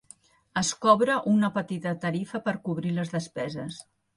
Es 0.61 0.71
cobra 0.85 1.17
una 1.33 1.51
petita 1.59 1.93
tarifa 2.07 2.43
per 2.49 2.57
cobrir 2.67 2.97
les 2.99 3.17
despeses. 3.19 3.79